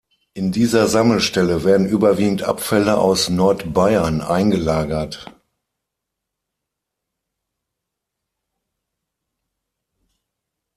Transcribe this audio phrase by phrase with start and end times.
[0.33, 5.31] In dieser Sammelstelle werden überwiegend Abfälle aus Nord-Bayern eingelagert.